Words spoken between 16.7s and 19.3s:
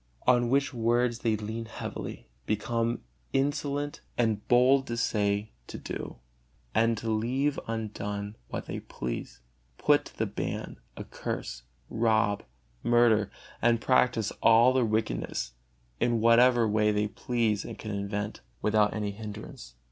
they please and can invent, without any